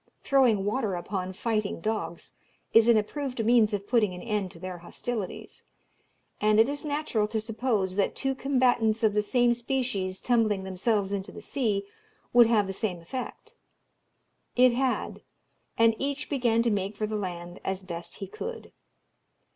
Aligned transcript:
Throwing 0.23 0.65
water 0.65 0.95
upon 0.95 1.31
fighting 1.31 1.79
dogs 1.79 2.33
is 2.73 2.87
an 2.87 2.97
approved 2.97 3.45
means 3.45 3.71
of 3.71 3.85
putting 3.85 4.15
an 4.15 4.21
end 4.23 4.49
to 4.49 4.57
their 4.57 4.79
hostilities; 4.79 5.63
and 6.41 6.59
it 6.59 6.67
is 6.67 6.83
natural 6.83 7.27
to 7.27 7.39
suppose 7.39 7.95
that 7.97 8.15
two 8.15 8.33
combatants 8.33 9.03
of 9.03 9.13
the 9.13 9.21
same 9.21 9.53
species 9.53 10.19
tumbling 10.19 10.63
themselves 10.63 11.13
into 11.13 11.31
the 11.31 11.39
sea 11.39 11.85
would 12.33 12.47
have 12.47 12.65
the 12.65 12.73
same 12.73 12.99
effect. 12.99 13.53
It 14.55 14.73
had; 14.73 15.21
and 15.77 15.93
each 15.99 16.31
began 16.31 16.63
to 16.63 16.71
make 16.71 16.95
for 16.95 17.05
the 17.05 17.15
land 17.15 17.59
as 17.63 17.83
best 17.83 18.15
he 18.15 18.25
could. 18.25 18.71